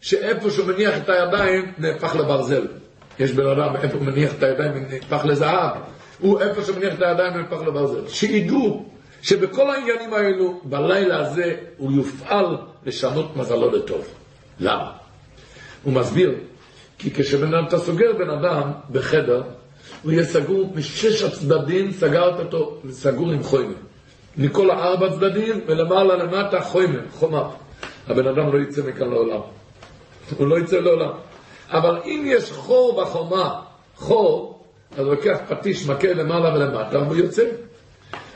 שאיפה 0.00 0.50
שהוא 0.50 0.66
מניח 0.66 0.96
את 0.96 1.08
הידיים, 1.08 1.72
נהפך 1.78 2.14
לברזל. 2.14 2.66
יש 3.18 3.32
בן 3.32 3.46
אדם, 3.46 3.76
איפה 3.76 3.98
הוא 3.98 4.06
מניח 4.06 4.34
את 4.34 4.42
הידיים, 4.42 4.72
נהפך 4.90 5.24
לזהב. 5.24 5.76
הוא 6.18 6.40
איפה 6.40 6.62
שהוא 6.62 6.76
מניח 6.76 6.94
את 6.94 7.02
הידיים, 7.02 7.36
נהפך 7.36 7.62
לברזל. 7.66 8.08
שידעו 8.08 8.88
שבכל 9.22 9.70
העניינים 9.70 10.14
האלו, 10.14 10.60
בלילה 10.64 11.18
הזה, 11.18 11.56
הוא 11.76 11.92
יופעל 11.92 12.56
לשנות 12.86 13.36
מזלו 13.36 13.70
לטוב. 13.70 14.04
למה? 14.60 14.90
הוא 15.82 15.92
מסביר, 15.92 16.34
כי 16.98 17.10
כשבן 17.14 17.54
אדם, 17.54 17.64
אתה 17.64 17.78
סוגר 17.78 18.12
בן 18.18 18.30
אדם 18.30 18.70
בחדר, 18.90 19.42
הוא 20.02 20.12
יהיה 20.12 20.24
סגור 20.24 20.72
משש 20.74 21.22
הצדדים, 21.22 21.92
סגרת 21.92 22.40
אותו, 22.40 22.78
סגור 22.90 23.30
עם 23.30 23.42
חומר. 23.42 23.74
מכל 24.36 24.70
הארבע 24.70 25.10
צדדים, 25.10 25.60
ולמעלה 25.66 26.16
למטה 26.16 26.60
חומר, 26.60 27.00
חומה. 27.10 27.48
הבן 28.08 28.26
אדם 28.26 28.52
לא 28.52 28.58
יצא 28.58 28.82
מכאן 28.86 29.10
לעולם. 29.10 29.40
הוא 30.36 30.46
לא 30.46 30.58
יצא 30.58 30.76
לעולם. 30.76 31.12
אבל 31.70 31.98
אם 32.04 32.22
יש 32.26 32.52
חור 32.52 33.02
בחומה, 33.02 33.60
חור, 33.96 34.64
אז 34.92 35.06
הוא 35.06 35.14
לוקח 35.14 35.38
פטיש, 35.48 35.86
מכה 35.86 36.12
למעלה 36.12 36.54
ולמטה, 36.54 36.98
והוא 36.98 37.16
יוצא. 37.16 37.44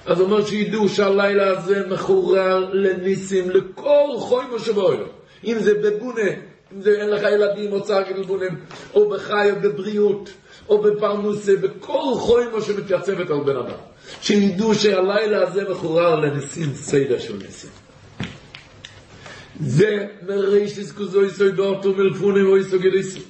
אז 0.07 0.21
אומר 0.21 0.47
שידעו 0.47 0.89
שהלילה 0.89 1.51
הזה 1.51 1.87
מחורר 1.89 2.71
לניסים, 2.73 3.51
לכל 3.51 4.09
חוימו 4.19 4.59
שבאוילו. 4.59 5.07
אם 5.45 5.59
זה 5.59 5.75
בבונה, 5.75 6.31
אם 6.75 6.83
זה 6.83 6.91
אין 6.91 7.11
לך 7.11 7.23
ילדים 7.23 7.73
או 7.73 7.83
צער 7.83 8.03
גלבונים, 8.03 8.61
או 8.95 9.11
בחי 9.11 9.51
או 9.51 9.57
בבריאות, 9.61 10.31
או 10.69 10.83
בפרנוסה, 10.83 11.57
בכל 11.57 12.15
חוימו 12.15 12.63
שמתייצבת 12.63 13.31
על 13.31 13.41
בן 13.45 13.57
אדם. 13.57 13.79
שידעו 14.21 14.75
שהלילה 14.75 15.49
הזה 15.49 15.71
מחורר 15.71 16.21
לניסים, 16.21 16.75
סדר 16.75 17.19
של 17.19 17.37
ניסים. 17.37 17.71
זה 19.61 20.07
מרישיס 20.27 20.93
כוזוי 20.93 21.31
סוידורטו 21.31 21.93
מלפונים 21.93 22.47
או 22.47 22.57
איסו 22.57 22.79
גליסו. 22.79 23.21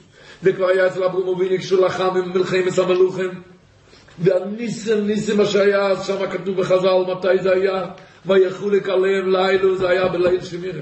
זה 0.42 0.52
כבר 0.52 0.66
היה 0.66 0.86
אצל 0.86 1.04
אברום 1.04 1.36
אביניק 1.36 1.60
שהוא 1.60 1.86
לחם 1.86 2.16
עם 2.16 2.32
מלחמת 2.32 2.78
המלוכים. 2.78 3.30
והניסם 4.18 5.06
ניסם 5.06 5.36
מה 5.36 5.46
שהיה, 5.46 5.86
אז 5.86 6.06
שם 6.06 6.30
כתוב 6.30 6.56
בחז"ל 6.56 7.12
מתי 7.12 7.42
זה 7.42 7.52
היה, 7.52 7.84
ויחולק 8.26 8.88
עליהם 8.88 9.36
לילו, 9.36 9.76
זה 9.76 9.88
היה 9.88 10.08
בליל 10.08 10.40
שמירה. 10.40 10.80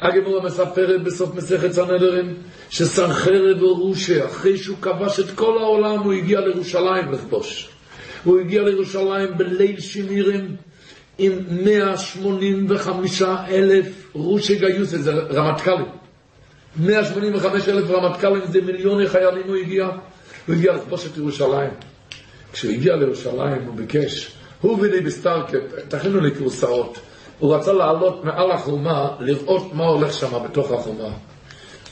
הגמורה 0.00 0.42
מספרת 0.42 1.02
בסוף 1.02 1.34
מסכת 1.34 1.72
סנהדרין, 1.72 2.34
שסנחרב 2.70 3.62
ורושה, 3.62 4.26
אחרי 4.26 4.56
שהוא 4.56 4.76
כבש 4.80 5.20
את 5.20 5.30
כל 5.34 5.58
העולם, 5.58 5.98
הוא 5.98 6.12
הגיע 6.12 6.40
לירושלים 6.40 7.12
לכבוש. 7.12 7.68
הוא 8.24 8.40
הגיע 8.40 8.62
לירושלים 8.62 9.28
בליל 9.36 9.80
שמירים 9.80 10.56
עם 11.18 11.32
185 11.64 13.22
אלף 13.22 13.86
רושי 14.12 14.56
גיוס, 14.56 14.88
זה 14.88 15.12
רמטכ"לים. 15.12 15.86
185 16.76 17.68
אלף 17.68 17.90
רמטכ"לים, 17.90 18.42
זה 18.44 18.60
מיליוני 18.60 19.08
חיילים 19.08 19.46
הוא 19.46 19.56
הגיע. 19.56 19.88
הוא 20.46 20.54
הגיע 20.54 20.72
לכבוש 20.72 21.06
את 21.06 21.16
ירושלים. 21.16 21.91
כשהוא 22.52 22.72
הגיע 22.72 22.96
לירושלים 22.96 23.62
הוא 23.66 23.74
ביקש, 23.74 24.32
הוא 24.60 24.78
ולי 24.80 25.00
בסטארקט, 25.00 25.58
תכינו 25.88 26.20
לי 26.20 26.34
כורסאות. 26.34 26.98
הוא 27.38 27.54
רצה 27.54 27.72
לעלות 27.72 28.24
מעל 28.24 28.50
החומה, 28.50 29.08
לראות 29.20 29.74
מה 29.74 29.84
הולך 29.84 30.12
שם 30.12 30.44
בתוך 30.44 30.70
החומה. 30.70 31.08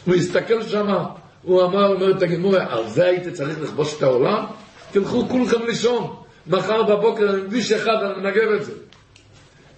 הוא 0.06 0.14
הסתכל 0.14 0.62
שם, 0.62 0.94
הוא 1.42 1.62
אמר, 1.62 1.94
אומר 1.94 2.10
את 2.10 2.22
הגימורה, 2.22 2.66
על 2.70 2.88
זה 2.88 3.04
הייתי 3.04 3.30
צריך 3.30 3.60
לכבוש 3.60 3.96
את 3.96 4.02
העולם? 4.02 4.44
תלכו 4.92 5.28
כולכם 5.28 5.66
לישון, 5.66 6.16
מחר 6.46 6.82
בבוקר 6.82 7.30
אני 7.30 7.42
מביש 7.42 7.72
אחד, 7.72 7.96
אני 8.02 8.22
מנגב 8.22 8.50
את 8.56 8.64
זה. 8.64 8.72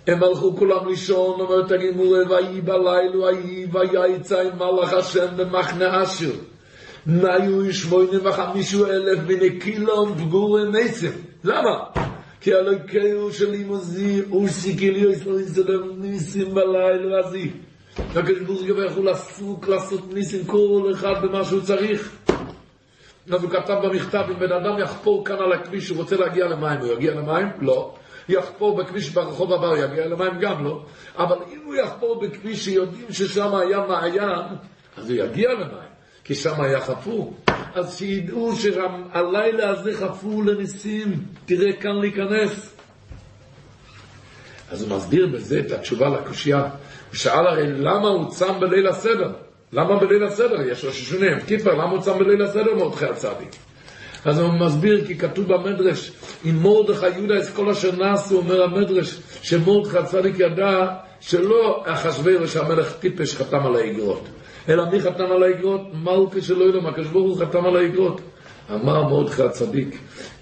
הם 0.06 0.22
הלכו 0.22 0.56
כולם 0.56 0.88
לישון, 0.88 1.40
אומרת 1.40 1.72
הגימורה, 1.72 2.18
ויהי 2.28 2.60
בלילה, 2.60 3.16
ויהי 3.16 3.66
ויעצה 3.72 4.42
עם 4.42 4.58
מלאך 4.58 4.92
השם 4.92 5.26
במחנה 5.36 6.02
אשר. 6.02 6.30
היו 7.06 7.74
שמונים 7.74 8.26
וחמישו 8.26 8.86
אלף 8.86 9.18
מנקילום 9.28 10.14
פגורי 10.14 10.62
נסם. 10.72 11.10
למה? 11.44 11.78
כי 12.40 12.54
אלוהיכהו 12.54 13.32
של 13.32 13.52
אימוזי, 13.52 14.22
הוא 14.28 14.48
סיקיל 14.48 14.96
יויסלו 14.96 15.40
יסדר 15.40 15.82
ניסים 15.98 16.54
בלילה 16.54 17.18
הזה. 17.18 17.38
הקדוש 17.96 18.62
ברוך 18.62 18.78
הוא 18.78 18.84
יכול 18.84 19.04
לעסוק, 19.04 19.68
לעשות 19.68 20.14
ניסים 20.14 20.44
כל 20.44 20.90
אחד 20.94 21.14
במה 21.22 21.44
שהוא 21.44 21.60
צריך. 21.60 22.12
אז 23.32 23.42
הוא 23.42 23.50
כתב 23.50 23.74
במכתב, 23.82 24.24
אם 24.28 24.38
בן 24.38 24.52
אדם 24.52 24.78
יחפור 24.78 25.24
כאן 25.24 25.36
על 25.36 25.52
הכביש, 25.52 25.88
הוא 25.88 25.98
רוצה 25.98 26.16
להגיע 26.16 26.46
למים, 26.46 26.80
הוא 26.80 26.92
יגיע 26.92 27.14
למים? 27.14 27.46
לא. 27.60 27.94
יחפור 28.28 28.76
בכביש 28.76 29.10
ברחוב 29.10 29.52
הבא, 29.52 29.66
הוא 29.66 29.76
יגיע 29.76 30.06
למים? 30.06 30.40
גם 30.40 30.64
לא. 30.64 30.82
אבל 31.16 31.36
אם 31.52 31.58
הוא 31.64 31.74
יחפור 31.74 32.20
בכביש 32.20 32.64
שיודעים 32.64 33.06
ששם 33.10 33.54
היה 33.54 33.80
מעיין, 33.88 34.42
אז 34.96 35.10
הוא 35.10 35.18
יגיע 35.18 35.52
למים. 35.52 35.91
כי 36.32 36.36
שם 36.36 36.60
היה 36.60 36.80
חפור. 36.80 37.34
אז 37.74 37.98
שידעו 37.98 38.56
שגם 38.56 39.02
הלילה 39.12 39.68
הזה 39.68 39.94
חפור 39.94 40.44
לניסים, 40.44 41.24
תראה 41.46 41.72
כאן 41.72 41.96
להיכנס. 42.00 42.74
אז 44.70 44.82
הוא 44.82 44.96
מסביר 44.96 45.26
בזה 45.26 45.60
את 45.66 45.72
התשובה 45.72 46.08
לקושייה. 46.08 46.60
הוא 46.60 47.16
שאל 47.16 47.46
הרי 47.46 47.66
למה 47.66 48.08
הוא 48.08 48.30
צם 48.30 48.60
בליל 48.60 48.86
הסדר? 48.86 49.32
למה 49.72 49.98
בליל 49.98 50.24
הסדר? 50.24 50.60
יש 50.60 50.84
ראש 50.84 51.02
השונה, 51.02 51.40
כיפר, 51.46 51.74
למה 51.74 51.90
הוא 51.90 52.00
צם 52.00 52.18
בליל 52.18 52.42
הסדר 52.42 52.74
מרדכי 52.74 53.06
הצדיק? 53.06 53.56
אז 54.24 54.38
הוא 54.38 54.52
מסביר, 54.52 55.06
כי 55.06 55.18
כתוב 55.18 55.52
במדרש, 55.52 56.12
אם 56.44 56.62
מרדכי 56.62 57.08
יהודה 57.08 57.38
את 57.38 57.48
כל 57.54 57.70
אשר 57.70 57.96
נעשו, 57.96 58.36
אומר 58.36 58.62
המדרש, 58.62 59.20
שמרדכי 59.42 59.98
הצדיק 59.98 60.34
ידע 60.38 60.86
שלא 61.20 61.84
אחשוורוש 61.86 62.56
המלך 62.56 62.92
טיפש 62.92 63.36
חתם 63.36 63.66
על 63.66 63.76
האגרות. 63.76 64.28
אלא 64.68 64.84
מי 64.90 65.00
חתם 65.00 65.24
על 65.24 65.42
האגרות? 65.42 65.80
מלכה 65.94 66.40
שלא 66.40 66.64
ילום, 66.64 66.86
הקדוש 66.86 67.08
ברוך 67.08 67.38
הוא 67.38 67.46
חתם 67.46 67.64
על 67.66 67.76
האגרות. 67.76 68.20
אמר 68.70 69.08
מרדכי 69.08 69.42
הצדיק, 69.42 69.98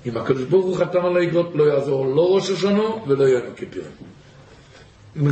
אם 0.07 0.17
הקדוש 0.17 0.43
ברוך 0.43 0.67
הוא 0.67 0.77
חתם 0.77 1.07
על 1.07 1.17
האגרות, 1.17 1.51
לא 1.55 1.65
יעזור 1.65 2.07
לא 2.07 2.35
ראש 2.35 2.51
השנה 2.51 2.83
ולא 3.07 3.25
יום 3.25 3.43
הכיפירים. 3.53 3.91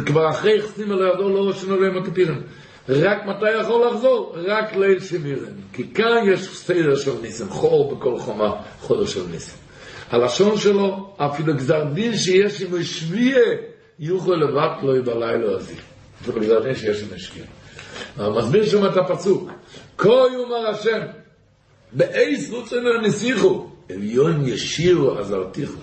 כבר 0.06 0.30
אחרי 0.30 0.62
חסימה 0.62 0.94
לא 0.94 1.04
יעזור 1.04 1.30
לא 1.30 1.48
ראש 1.48 1.56
השנה 1.56 1.74
ולא 1.74 1.86
יום 1.86 1.96
הכיפירים. 1.96 2.42
רק 2.88 3.26
מתי 3.26 3.50
יכול 3.60 3.86
לחזור? 3.86 4.36
רק 4.46 4.76
ליל 4.76 5.00
שמירן. 5.00 5.52
כי 5.72 5.94
כאן 5.94 6.24
יש 6.26 6.56
סדר 6.56 6.96
של 6.96 7.12
ניסים, 7.22 7.48
חור 7.48 7.94
בכל 7.94 8.18
חומה, 8.18 8.52
חודש 8.80 9.14
של 9.14 9.26
ניסים. 9.30 9.58
הלשון 10.10 10.56
שלו, 10.56 11.14
אפילו 11.16 11.54
גזר 11.54 11.84
דין 11.84 12.16
שיש 12.16 12.62
עם 12.62 12.80
השביע, 12.80 13.38
יוכל 13.98 14.32
לבט 14.32 14.82
לו 14.82 15.04
בלילה 15.04 15.56
הזה. 15.56 15.74
אפילו 16.22 16.40
גזר 16.40 16.60
דין 16.60 16.74
שיש 16.74 17.02
עם 17.02 17.08
השביע. 17.14 17.44
מסביר 18.18 18.66
שם 18.66 18.86
את 18.86 18.96
הפסוק, 18.96 19.50
כה 19.98 20.08
יאמר 20.08 20.68
השם, 20.70 21.00
באייס 21.92 22.50
רוצנו 22.50 22.88
הנסיכו, 22.98 23.70
עליון 23.90 24.48
ישירו 24.48 25.18
עזרתיכו. 25.18 25.80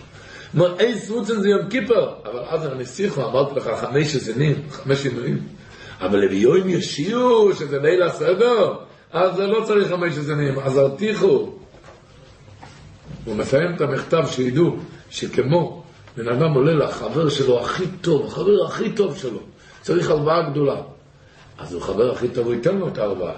אומר, 0.53 0.79
אי 0.79 0.99
סרוצן 0.99 1.41
זה 1.41 1.49
יום 1.49 1.69
כיפר, 1.69 2.13
אבל 2.25 2.39
אז 2.47 2.95
שיחו, 2.95 3.25
אמרתי 3.25 3.55
לך, 3.55 3.69
חמש 3.81 4.15
שנים, 4.15 4.55
חמש 4.71 4.99
שינויים. 4.99 5.39
אבל 6.01 6.19
לביום 6.19 6.69
ישיעו, 6.69 7.53
שזה 7.53 7.79
ליל 7.79 8.03
הסדר, 8.03 8.73
אז 9.11 9.39
לא 9.39 9.63
צריך 9.65 9.87
חמש 9.87 10.13
שנים, 10.13 10.59
אז 10.59 10.77
הרתיחו. 10.77 11.51
הוא 13.25 13.35
מסיים 13.35 13.75
את 13.75 13.81
המכתב 13.81 14.23
שידעו 14.27 14.75
שכמו 15.09 15.83
בן 16.17 16.27
אדם 16.27 16.53
עולה 16.53 16.73
לחבר 16.73 17.29
שלו 17.29 17.61
הכי 17.61 17.83
טוב, 18.01 18.25
החבר 18.25 18.65
הכי 18.67 18.91
טוב 18.91 19.17
שלו, 19.17 19.39
צריך 19.81 20.09
הלוואה 20.09 20.49
גדולה. 20.49 20.81
אז 21.57 21.73
הוא 21.73 21.81
חבר 21.81 22.11
הכי 22.11 22.27
טוב, 22.27 22.45
הוא 22.45 22.53
ייתן 22.53 22.77
לו 22.77 22.87
את 22.87 22.97
ההלוואה. 22.97 23.35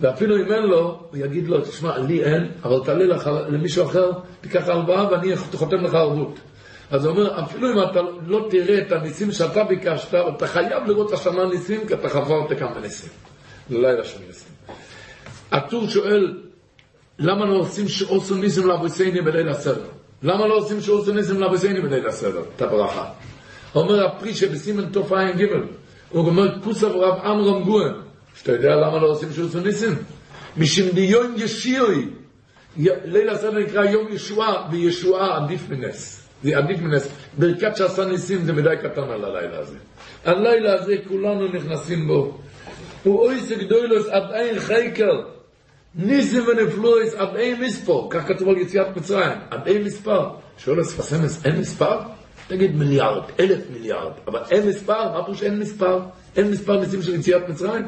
ואפילו 0.00 0.36
אם 0.36 0.52
אין 0.52 0.62
לו, 0.62 1.00
הוא 1.10 1.18
יגיד 1.18 1.48
לו, 1.48 1.60
תשמע, 1.60 1.98
לי 1.98 2.24
אין, 2.24 2.50
אבל 2.62 2.84
תעלה 2.84 3.04
לך, 3.04 3.30
למישהו 3.48 3.86
אחר, 3.86 4.10
תיקח 4.40 4.68
הלוואה 4.68 5.12
ואני 5.12 5.36
חותם 5.36 5.76
לך 5.76 5.94
ערבות. 5.94 6.38
אז 6.90 7.04
הוא 7.04 7.12
אומר, 7.12 7.44
אפילו 7.44 7.72
אם 7.72 7.90
אתה 7.90 8.00
לא 8.26 8.46
תראה 8.50 8.78
את 8.78 8.92
הניסים 8.92 9.32
שאתה 9.32 9.64
ביקשת, 9.64 10.14
אתה 10.14 10.46
חייב 10.46 10.86
לראות 10.86 11.12
השנה 11.12 11.44
ניסים, 11.46 11.86
כי 11.86 11.94
אתה 11.94 12.08
חברת 12.08 12.58
כמה 12.58 12.80
ניסים. 12.80 13.10
לילה 13.70 14.04
של 14.04 14.18
ניסים. 14.26 14.52
הטור 15.52 15.88
שואל, 15.88 16.40
למה 17.18 17.46
לא 17.46 17.54
עושים 17.54 17.88
שעושו 17.88 18.34
ניסים 18.34 18.66
לאבוסייני 18.66 19.20
בליל 19.20 19.48
הסדר? 19.48 19.86
למה 20.22 20.46
לא 20.46 20.54
עושים 20.54 20.80
שעושו 20.80 21.12
ניסים 21.14 21.40
לאבוסייני 21.40 21.80
בליל 21.80 22.06
הסדר? 22.06 22.42
את 22.56 22.62
הברכה. 22.62 23.04
אומר 23.74 24.06
הפרי 24.06 24.34
שבסימן 24.34 24.88
תופעה 24.88 25.32
ג' 25.32 25.46
הוא 26.14 26.26
אומר, 26.26 26.60
כוסף 26.62 26.88
רב 26.88 27.18
עמרם 27.24 27.62
גואן. 27.62 27.92
שאתה 28.36 28.52
יודע 28.52 28.76
למה 28.76 28.98
לא 28.98 29.06
עושים 29.06 29.32
שעושו 29.32 29.60
ניסים? 29.60 29.94
משום 30.56 30.88
דיון 30.88 31.34
ישירי. 31.36 32.06
ליל 33.04 33.30
הסדר 33.30 33.58
נקרא 33.58 33.84
יום 33.84 34.06
ישועה, 34.12 34.68
וישועה 34.70 35.36
עדיף 35.36 35.68
מנס. 35.70 36.28
זה 36.42 36.58
עדיף 36.58 36.80
מנס. 36.80 37.08
ברכת 37.38 37.76
שעשה 37.76 38.04
ניסים 38.04 38.44
זה 38.44 38.52
מדי 38.52 38.74
קטן 38.82 39.02
על 39.02 39.24
הלילה 39.24 39.58
הזה. 39.58 39.76
הלילה 40.24 40.74
הזה 40.74 40.96
כולנו 41.08 41.48
נכנסים 41.48 42.06
בו. 42.06 42.38
הוא 43.02 43.20
אוי 43.20 43.40
סגדוילוס 43.40 44.06
עד 44.08 44.32
אין 44.32 44.58
חייקר. 44.58 45.22
ניסים 45.94 46.42
ונפלויס 46.48 47.14
עד 47.14 47.36
אין 47.36 47.60
מספור, 47.60 48.10
כך 48.10 48.28
כתוב 48.28 48.48
על 48.48 48.56
יציאת 48.58 48.96
מצרים, 48.96 49.38
עד 49.50 49.66
אין 49.66 49.82
מספר. 49.82 50.28
שואל 50.58 50.80
אספסמס, 50.80 51.46
אין 51.46 51.60
מספר? 51.60 51.98
תגיד 52.46 52.76
מיליארד, 52.76 53.22
אלף 53.40 53.60
מיליארד, 53.72 54.12
אבל 54.26 54.40
אין 54.50 54.68
מספר? 54.68 55.12
מה 55.12 55.24
פירוש 55.24 55.42
אין 55.42 55.58
מספר? 55.58 56.00
אין 56.36 56.50
מספר 56.50 56.80
ניסים 56.80 57.02
של 57.02 57.14
יציאת 57.14 57.48
מצרים? 57.48 57.84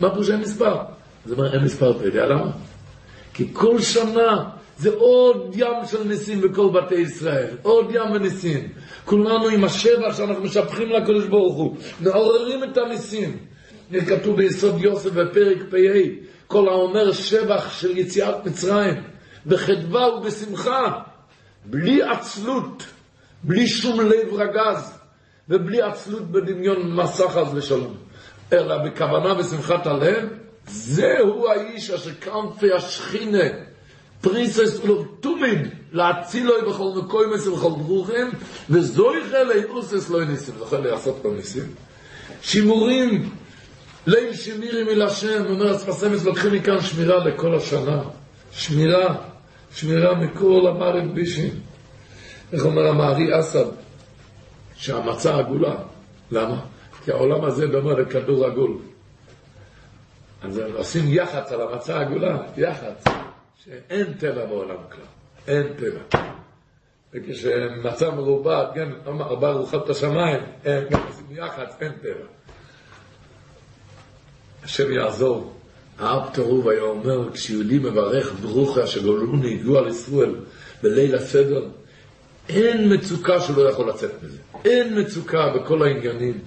מה 0.00 0.10
פירוש 0.10 0.30
אין 0.30 0.40
מספר? 0.40 0.76
אז 1.26 1.32
אומר, 1.32 1.54
אין 1.54 1.64
מספר, 1.64 1.90
אתה 1.96 2.06
יודע 2.06 2.26
למה? 2.26 2.50
כי 3.34 3.48
כל 3.52 3.80
שנה 3.80 4.44
זה 4.78 4.90
עוד 4.94 5.50
ים 5.56 5.86
של 5.90 6.04
ניסים 6.04 6.40
בכל 6.40 6.68
בתי 6.70 6.94
ישראל, 6.94 7.56
עוד 7.62 7.86
ים 7.90 8.10
וניסים. 8.12 8.68
כולנו 9.04 9.48
עם 9.48 9.64
השבח 9.64 10.16
שאנחנו 10.16 10.42
משבחים 10.42 10.88
לקדוש 10.90 11.24
ברוך 11.26 11.56
הוא, 11.56 11.76
מעוררים 12.00 12.64
את 12.64 12.78
הניסים. 12.78 13.36
כתוב 14.06 14.36
ביסוד 14.36 14.80
יוסף 14.80 15.10
בפרק 15.10 15.58
פ"א, 15.70 15.98
כל 16.46 16.68
האומר 16.68 17.12
שבח 17.12 17.80
של 17.80 17.98
יציאת 17.98 18.46
מצרים, 18.46 18.94
בחדווה 19.46 20.14
ובשמחה, 20.14 21.00
בלי 21.64 22.02
עצלות, 22.02 22.82
בלי 23.42 23.66
שום 23.66 24.00
לב 24.00 24.34
רגז, 24.34 24.98
ובלי 25.48 25.82
עצלות 25.82 26.30
בדמיון 26.30 26.92
מסך 26.92 27.24
חס 27.28 27.48
ושלום, 27.54 27.94
אלא 28.52 28.78
בכוונה 28.78 29.38
ושמחת 29.38 29.86
הלב, 29.86 30.28
זהו 30.66 31.48
האיש 31.48 31.90
אשר 31.90 32.10
כנפי 32.10 32.72
השכינה, 32.72 33.44
פריסס 34.20 34.80
ולתומיד, 34.84 35.68
להצילו 35.92 36.52
בכל 36.70 37.02
מקוימס 37.02 37.46
ובכל 37.46 37.70
ברוכים, 37.70 38.30
וזוהי 38.70 39.20
חלי 39.30 39.64
אוסס 39.64 40.10
לא 40.10 40.24
ניסים, 40.24 40.54
זוכה 40.58 40.78
לעשות 40.78 41.20
לו 41.24 41.34
ניסים. 41.34 41.74
שימורים 42.42 43.30
ליל 44.06 44.34
שמירים 44.34 44.88
אל 44.88 45.02
השם, 45.02 45.44
אומר 45.46 45.70
הספסמס, 45.70 46.24
לוקחים 46.24 46.52
מכאן 46.52 46.80
שמירה 46.80 47.24
לכל 47.24 47.54
השנה. 47.54 48.02
שמירה, 48.52 49.14
שמירה 49.74 50.14
מכל 50.14 50.66
המערב 50.68 51.14
בישים. 51.14 51.50
איך 52.52 52.64
אומר 52.64 52.86
המערי 52.86 53.40
אסד? 53.40 53.66
שהמצה 54.74 55.38
עגולה. 55.38 55.74
למה? 56.30 56.60
כי 57.04 57.12
העולם 57.12 57.44
הזה 57.44 57.66
דומה 57.66 57.92
לכדור 57.92 58.46
עגול. 58.46 58.78
אז 60.42 60.60
עושים 60.74 61.04
יח"צ 61.08 61.52
על 61.52 61.60
המצה 61.60 61.98
העגולה, 61.98 62.38
יח"צ, 62.56 63.04
שאין 63.64 64.12
טבע 64.14 64.46
בעולם 64.46 64.76
כלל, 64.92 65.04
אין 65.48 65.66
טבע. 65.76 66.20
וכשמצה 67.12 68.10
מרובעת, 68.10 68.68
כן, 68.74 68.88
ארבע 69.06 69.52
רוחות 69.52 69.90
השמיים, 69.90 70.40
אין, 70.64 70.84
גם 70.90 71.00
עושים 71.08 71.26
יח"צ, 71.30 71.76
אין 71.80 71.92
טבע. 71.92 72.26
השם 74.64 74.92
יעזור. 74.92 75.52
האב 75.98 76.30
תרוב 76.32 76.68
היה 76.68 76.82
אומר, 76.82 77.32
כשיהודי 77.32 77.78
מברך 77.78 78.32
ברוכה 78.32 78.86
שגוללו 78.86 79.36
נהיגו 79.36 79.78
על 79.78 79.88
ישראל 79.88 80.34
בליל 80.82 81.14
הסדר, 81.14 81.64
אין 82.48 82.92
מצוקה 82.94 83.40
שלא 83.40 83.70
יכול 83.70 83.88
לצאת 83.88 84.22
מזה. 84.22 84.38
אין 84.64 85.00
מצוקה 85.00 85.52
בכל 85.54 85.82
העניינים. 85.82 86.40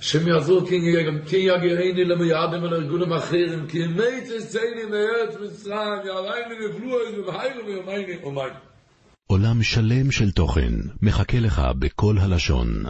השם 0.00 0.28
יעזור 0.28 0.66
כי 1.26 1.36
יגרני 1.36 2.04
למיעדים 2.04 2.62
ולארגונים 2.62 3.12
אחרים, 3.12 3.66
כי 3.68 3.86
מי 3.86 4.20
תצאני 4.20 4.84
מארץ 4.90 5.34
מצרים, 5.40 6.06
יערייני 6.06 6.54
נפלו 6.68 6.96
ומהיינו 7.18 7.66
ויומייני 7.66 8.16
ומייני. 8.24 8.54
עולם 9.26 9.62
שלם 9.62 10.10
של 10.10 10.30
תוכן 10.30 10.72
מחכה 11.02 11.38
לך 11.40 11.62
בכל 11.78 12.16
הלשון, 12.18 12.84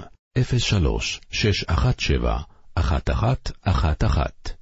03 0.59 1.20
617 1.31 2.38
אחת 2.74 3.11
אחת 3.11 3.50
אחת 3.62 4.05
אחת 4.05 4.55